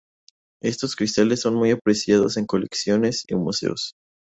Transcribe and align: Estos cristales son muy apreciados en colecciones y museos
Estos 0.63 0.95
cristales 0.95 1.41
son 1.41 1.53
muy 1.53 1.69
apreciados 1.69 2.35
en 2.37 2.47
colecciones 2.47 3.23
y 3.27 3.35
museos 3.35 3.93